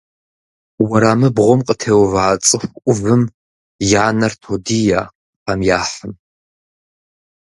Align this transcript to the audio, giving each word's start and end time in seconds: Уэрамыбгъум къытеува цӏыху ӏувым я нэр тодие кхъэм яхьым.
Уэрамыбгъум 0.87 1.61
къытеува 1.67 2.25
цӏыху 2.45 2.79
ӏувым 2.83 3.21
я 4.03 4.05
нэр 4.17 4.33
тодие 4.41 5.01
кхъэм 5.09 5.59
яхьым. 5.79 6.11